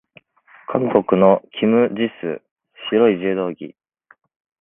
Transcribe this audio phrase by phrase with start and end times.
[0.67, 2.41] 韓国のキム・ジス、
[2.89, 3.75] 白い柔道着。